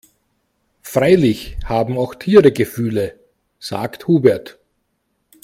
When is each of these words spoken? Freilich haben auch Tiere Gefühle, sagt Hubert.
Freilich 0.81 1.59
haben 1.63 1.95
auch 1.95 2.15
Tiere 2.15 2.51
Gefühle, 2.51 3.19
sagt 3.59 4.07
Hubert. 4.07 4.57